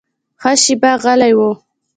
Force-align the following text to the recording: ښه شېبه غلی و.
ښه 0.41 0.51
شېبه 0.63 0.91
غلی 1.03 1.33
و. 1.37 1.39